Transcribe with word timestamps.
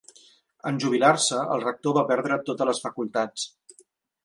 En 0.69 0.79
jubilar-se, 0.83 1.41
el 1.57 1.61
rector 1.65 1.95
va 1.99 2.05
perdre 2.13 2.41
totes 2.51 2.71
les 2.73 2.83
facultats. 2.89 3.49